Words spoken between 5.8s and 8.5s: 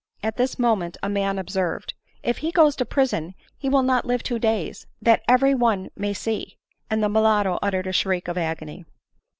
may see;" and the mulatto uttered a shriek of